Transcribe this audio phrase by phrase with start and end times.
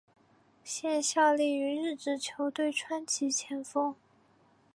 [0.63, 3.93] 现效力于日职球队川崎前锋。